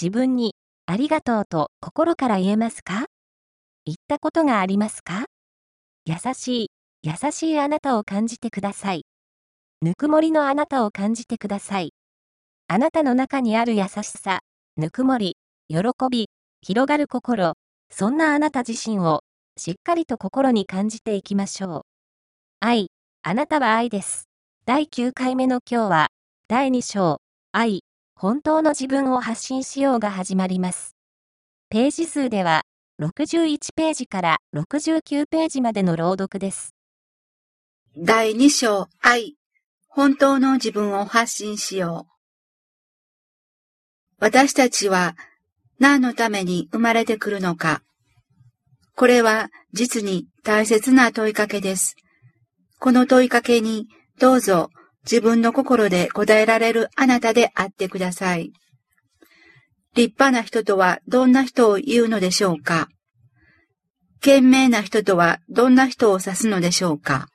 [0.00, 0.54] 自分に、
[0.86, 3.06] ありがとうと心から言えますか？
[3.84, 5.24] 言ったことがありますか？
[6.04, 6.70] 優しい、
[7.02, 9.06] 優しいあなたを感じてください。
[9.82, 11.94] ぬくもりのあなたを感じてください。
[12.68, 14.38] あなたの中にある優しさ、
[14.76, 15.36] ぬくもり、
[15.68, 16.28] 喜び、
[16.62, 17.54] 広がる心、
[17.90, 19.24] そんなあなた自身を、
[19.56, 21.82] しっかりと心に感じていきましょう。
[22.60, 22.92] 愛、
[23.24, 24.28] あなたは愛です。
[24.64, 26.06] 第9回目の今日は、
[26.46, 27.18] 第2章、
[27.50, 27.80] 愛、
[28.20, 30.96] 本当の自分を発信しようが始まります。
[31.68, 32.62] ページ数では、
[33.00, 36.74] 61ページから69ページまでの朗読です。
[37.96, 39.36] 第2章、愛、
[39.86, 42.12] 本当の自分を発信しよう。
[44.18, 45.14] 私たちは
[45.78, 47.82] 何のために生まれてくるのか。
[48.96, 51.94] これは実に大切な問いかけです。
[52.80, 53.86] この問いかけに
[54.18, 54.70] どうぞ
[55.04, 58.52] 自分の心で答えられるあなたであってください。
[59.94, 62.88] 立派な人とはどんな人を言うのでしょうか？
[64.20, 67.28] 賢明な人とはどんな人を指すのでしょうか？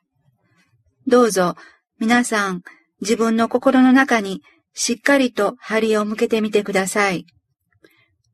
[1.08, 1.56] どうぞ
[2.00, 2.62] 皆さん
[3.02, 4.42] 自分の心の中に
[4.74, 7.26] しっかりと針を向けてみてください。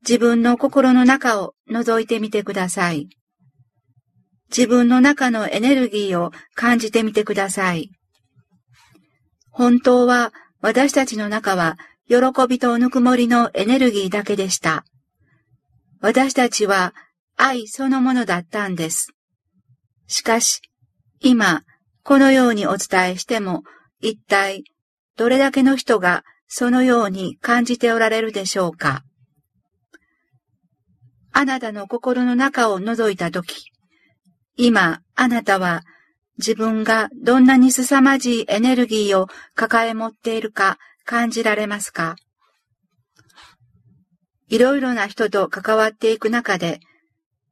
[0.02, 3.09] 自分の心の中を覗いてみてください。
[4.50, 7.91] 自分の中のエネルギーを感じてみてください。
[9.50, 14.86] 本当は私たちの中は喜びとぬくもりのエネルギーだけでした。
[16.02, 16.94] 私たちは
[17.38, 19.14] 愛そのものだったんです。
[20.08, 20.61] しかし、
[21.19, 21.64] 今、
[22.03, 23.63] このようにお伝えしても、
[24.01, 24.63] 一体、
[25.18, 29.03] どれだけの人がそのように感じておられるでしょうか
[31.31, 33.72] あなたの心の中を覗いたとき、
[34.56, 35.84] 今、あなたは
[36.39, 42.16] 自分がどんなに凄まじいエネルギーを抱え持っているか感じられますか？
[44.47, 46.79] いろいろな人と関わっていく中で、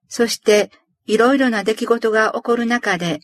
[0.08, 0.72] そして
[1.06, 3.20] いろいろな出来事が起こる中で、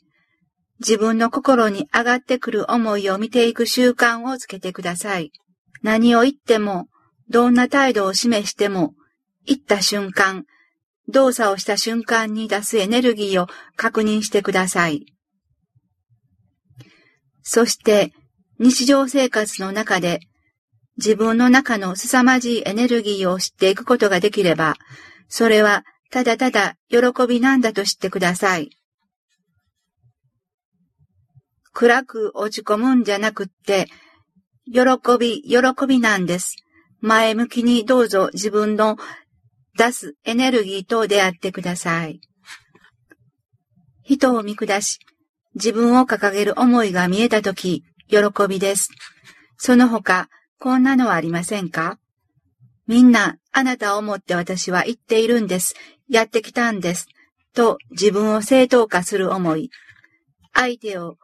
[0.80, 5.32] 自分の心に上がってくる思いを見ていく習慣をつけてください。
[5.82, 6.88] 何を言っても、
[7.30, 8.96] どんな態度を示しても、
[9.46, 10.44] 言った瞬間、
[11.08, 13.48] 動作をした瞬間に出すエネルギーを
[13.78, 15.06] 確認してください。
[17.44, 18.14] そして
[18.60, 20.22] 日常生活の中で
[20.98, 24.76] 自分の中の凄まじいエネルギーを知っていくことができれば、
[25.28, 28.70] それはただただ喜びなんだと知ってください。
[31.74, 33.88] 暗く落ち込むんじゃなくって、
[34.72, 34.82] 喜
[35.20, 36.58] び、喜びなんです。
[37.02, 38.98] 前向きにどうぞ自分の
[39.76, 42.22] 出すエネルギーと出会ってください。
[44.04, 45.00] 人を見下し、
[45.56, 48.90] 自分を掲げる思いが見えたとき、喜びです。
[49.58, 52.00] その他、こんなのはありませんか？
[52.88, 55.76] みんな、あなたを思って私は言っているんです。
[56.10, 57.08] やってきたんです。
[57.54, 59.70] と自分を正当化する思い。
[60.54, 61.18] 相手を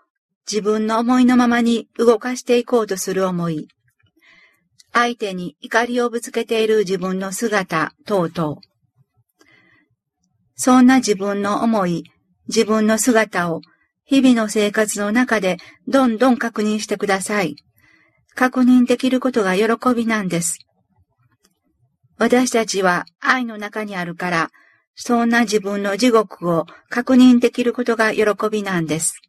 [0.50, 3.68] 自分の思いのままに動かしていこうとする思い。
[4.94, 8.62] 相手に怒りをぶつけている自分の姿等々。
[10.56, 12.04] そんな自分の思い、
[12.48, 13.62] 自分の姿を
[14.10, 17.58] 日々の生活の中でどんどん確認してください。
[18.34, 19.66] 確認できることが喜
[19.96, 20.58] びなんです。
[22.18, 24.50] 私たちは愛の中にあるから、
[24.96, 29.22] そんな自分の地獄を確認できることが喜びなんです。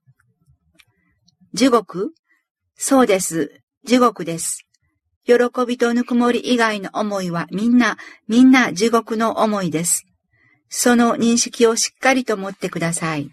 [1.52, 2.08] 地獄？
[2.74, 3.60] そうです。
[3.84, 4.66] 地獄です。
[5.26, 5.34] 喜
[5.66, 7.98] びとぬくもり以外の思いはみんな、
[8.28, 10.06] みんな地獄の思いです。
[10.70, 13.30] その認識をしっかりと持ってください。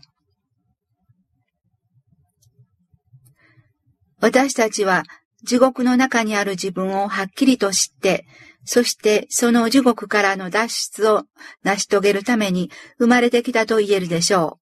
[4.20, 5.04] 私たちは
[5.44, 8.26] 地獄の中にある自分をはっきりと知って、
[8.66, 11.24] そしてその地獄からの脱出を
[11.64, 14.60] 成し遂げるために生まれてきたと言えるでしょ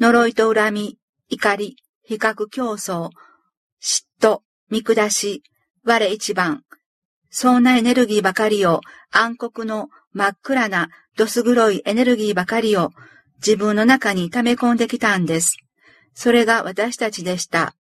[0.00, 0.02] う。
[0.02, 0.98] 呪いと恨み、
[1.28, 3.10] 怒り、比較競争、
[3.82, 4.40] 嫉妬、
[4.70, 5.42] 見下し、
[5.84, 6.62] 我一番、
[7.30, 8.80] そんなエネルギーばかりを
[9.10, 12.90] 暗黒の真っ暗などす黒いエネルギーばかりを
[13.36, 15.56] 自分の中に溜め込んできたんです。
[16.14, 17.74] それが私たちでした。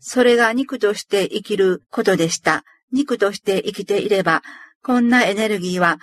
[0.00, 2.64] それが肉として生きることでした。
[2.92, 4.42] 肉として生きていれば、
[4.82, 5.98] こんなエネルギーは、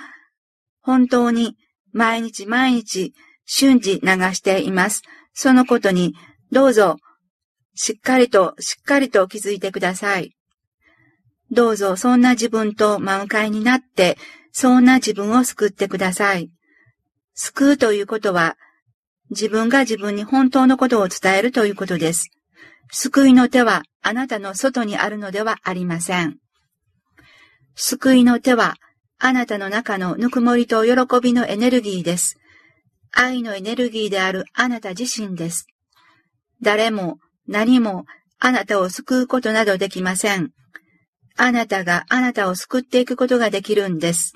[0.82, 1.58] 本当に
[1.94, 3.14] 毎日毎日
[3.46, 5.02] 瞬時流しています。
[5.34, 6.14] そのことに、
[6.52, 6.98] どうぞ、
[7.74, 10.36] しっかりと、しっかりと気づいてください。
[11.52, 14.18] どうぞ、そんな自分と真向かいになって、
[14.52, 16.50] そんな自分を救ってください。
[17.34, 18.58] 救うということは、
[19.30, 22.30] 自分が自分に本当のことを伝えるということです。
[22.92, 26.38] 救いの手はあなたの外にあるのではありません。
[27.76, 28.76] 救いの手は、
[29.18, 32.38] あなたの中のぬくもりと喜びのエネルギーです。
[33.12, 35.68] 愛のエネルギーであるあなた自身です。
[36.62, 38.06] 誰も何も
[38.40, 40.52] あなたを救うことなどできません。
[41.38, 44.34] あなたがあなたを救っていくことができるんです。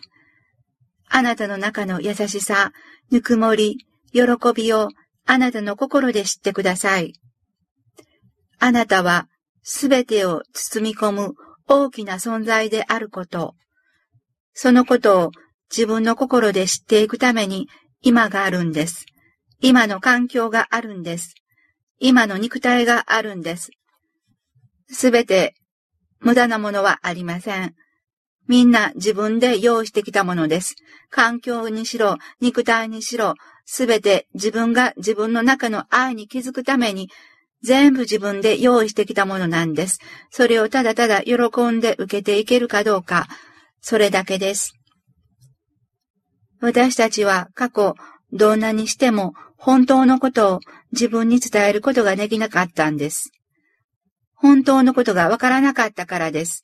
[1.08, 2.72] あなたの中の優しさ、
[3.12, 4.22] ぬくもり、喜
[4.54, 4.90] びを
[5.26, 7.14] あなたの心で知ってください。
[8.60, 9.28] あなたは
[9.64, 11.34] すべてを包み込む
[11.68, 13.56] 大きな存在であること。
[14.54, 15.32] そのことを
[15.72, 17.68] 自分の心で知っていくために
[18.02, 19.06] 今があるんです。
[19.62, 21.36] 今の環境があるんです。
[22.00, 23.72] 今の肉体があるんです。
[24.90, 25.56] すべて
[26.20, 27.76] 無駄なものはありません。
[28.48, 30.76] みんな自分で用意してきたものです。
[31.12, 33.36] 環境にしろ、肉体にしろ、
[33.66, 37.10] すべて自分が自分の中の愛に気づくために、
[37.64, 40.00] 全部自分で用意してきたものなんです。
[40.32, 41.36] それをただただ喜
[41.72, 43.28] んで受けていけるかどうか、
[43.82, 44.74] それだけです。
[46.62, 47.96] 私たちは過去、
[48.32, 50.60] どんなにしても本当のことを
[50.92, 53.32] 自分に伝えることができなかったんです。
[54.36, 56.64] 本当のことがわからなかったからです。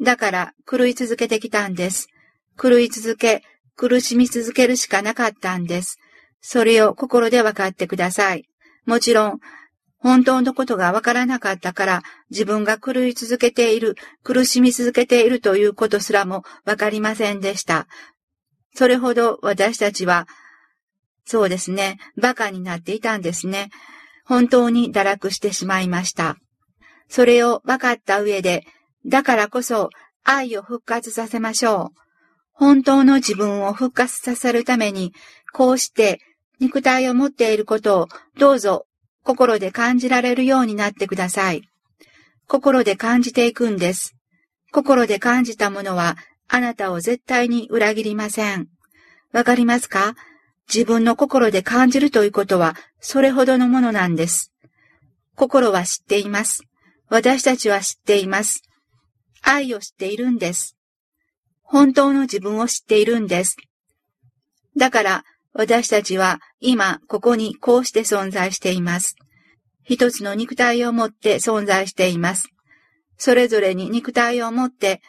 [0.00, 2.08] だから狂い続けてきたんです。
[2.60, 3.42] 狂い続け、
[3.76, 5.98] 苦しみ続けるしかなかったんです。
[6.40, 8.48] それを心で分かってください。
[8.84, 9.40] もちろん、
[9.98, 17.88] 本当のことがわからなかったから自分が狂い続けている、苦しみ続けているということすらもわかりませんでした。
[18.74, 20.28] それほど私たちは、
[21.24, 23.70] そうですね、馬鹿になっていたんですね。
[24.24, 26.36] 本当に堕落してしまいました。
[27.08, 28.64] それを分かった上で、
[29.06, 29.90] だからこそ
[30.22, 32.00] 愛を復活させましょう。
[32.52, 35.12] 本当の自分を復活させるために、
[35.52, 36.20] こうして
[36.60, 38.86] 肉体を持っていることをどうぞ
[39.28, 41.68] 心で感じられるようになってください。
[42.46, 44.14] 心で感じていくんです。
[44.72, 46.16] 心で感じたものは
[46.48, 48.68] あなたを絶対に裏切りません。
[49.32, 50.14] わかりますか？
[50.66, 54.50] 自分の心で感じるということはそれほどのものなんです。
[55.34, 56.62] 心は知っています。
[57.10, 58.62] 私たちは知っています。
[59.42, 60.74] 愛を知っているんです。
[61.62, 63.58] 本当の自分を知っているんです。
[64.74, 65.24] だから、
[65.58, 69.16] 私たちは今ここにこうして存在しています。
[69.82, 72.48] 一つの肉体を持って存在しています。
[73.16, 75.00] それぞれに肉体を持って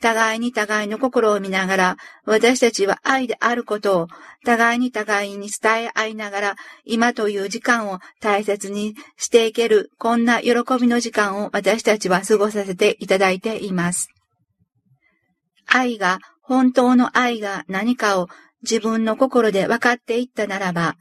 [0.00, 1.96] 互いに互いの心を見ながら、
[2.26, 4.08] 私たちは愛であることを
[4.44, 14.08] 互いに互いに伝え合いながら、今という時間を大切にしていける、こんな喜びの時間を私たちは過ごさせていただいています。
[15.66, 18.28] 愛が、本当の愛が何かを
[18.62, 20.96] 自分の心で分かっていったならば、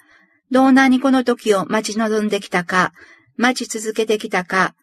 [0.50, 2.92] どんなにこの時を待ち望んできたか、
[3.38, 4.75] 待ち続けてきたか、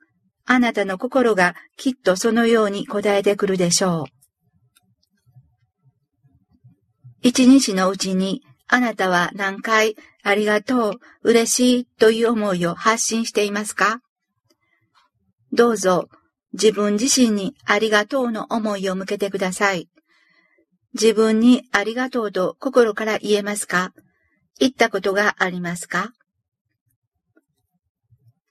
[0.46, 4.10] あなたの心がきっとそのように答えてくるでしょう。
[7.20, 10.92] 一日のうちにあなたは何回ありがとう、
[11.22, 14.00] 嬉しいという思いを発信していますか？
[15.52, 16.08] どうぞ
[16.52, 19.88] 自分自身にありがとうの思いを向けてください。
[20.94, 23.92] 自分にありがとうと心から言えますか？
[24.58, 26.12] 言ったことがありますか？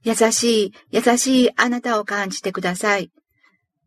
[0.04, 3.12] 優しい、優しいあなたを感じてください。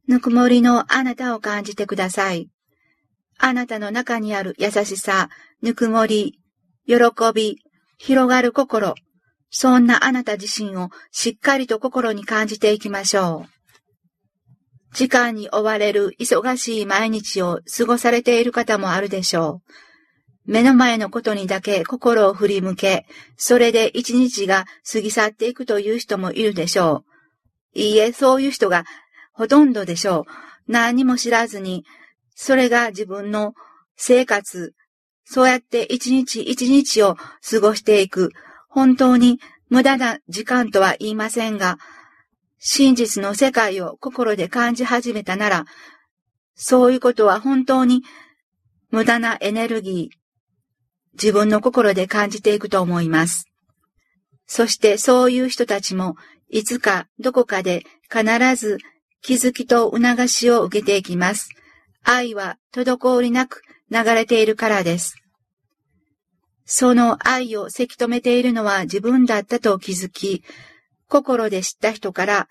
[0.07, 2.49] ぬくもりのあなたを感じてください。
[3.39, 5.31] あなたの中にある優しさ、
[5.63, 6.39] ぬくもり、
[6.87, 6.97] 喜
[7.35, 7.59] び、
[7.97, 8.95] 広がる心、
[9.51, 13.60] そんなあなた自身をしっかりと心に感じていきましょう。
[14.93, 19.73] 時間に追われる忙しい毎日を過ごされている方もあるでしょう。
[20.47, 23.07] 目の前のことにだけ心を振り向け、
[23.37, 27.05] それで一日が過ぎ去っていくという人もいるでしょ
[27.75, 27.79] う。
[27.79, 28.85] いいえ、そういう人が
[29.33, 30.27] ほとんどでしょ
[30.69, 30.73] う。
[30.73, 31.85] 何も知らずに、
[32.35, 33.55] それが自分の
[33.97, 34.75] 生活、
[35.25, 37.17] そうやって一日一日を
[37.49, 38.31] 過ごしていく、
[38.69, 41.79] 本当に無駄な時間とは言いませんが、
[42.63, 45.65] 真実の世界を心で感じ始めたなら、
[46.55, 48.03] そういうことは本当に
[48.91, 50.17] 無駄なエネルギー、
[51.15, 53.47] 自分の心で感じていくと思います。
[54.47, 56.17] そしてそういう人たちも、
[56.51, 58.25] いつかどこかで必
[58.57, 58.77] ず
[59.23, 61.49] 気づきと促しを受けていきます。
[62.03, 65.17] 愛は滞りなく流れているからです。
[66.67, 70.43] その愛をせき止めているのは自分だったと気づき、
[71.11, 72.49] 心で知った人から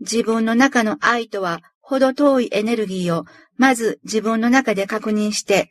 [0.00, 3.24] 自分の中の愛とは程遠いエネルギーを
[3.56, 5.70] まず自分の中で確認して、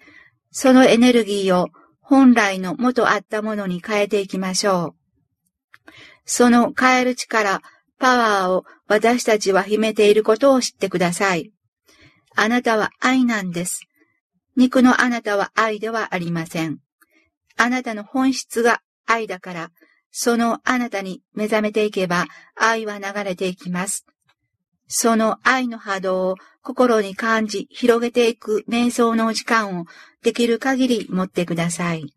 [0.51, 1.69] そのエネルギーを
[2.01, 5.91] 本来の元あったものに変えていきましょう。
[6.25, 7.61] その変える力、
[7.99, 11.51] パワーを私たちは秘めていることを知ってください。
[12.35, 13.81] あなたは愛なんです。
[14.55, 16.79] 肉のあなたは愛ではありません。
[17.57, 19.71] あなたの本質が愛だから、
[20.11, 24.05] そのあなたに目覚めていけば愛は流れていきます。
[24.87, 29.85] その愛の波動を心に感じ広げていく瞑想の時間を
[30.23, 32.16] できる限り持ってください。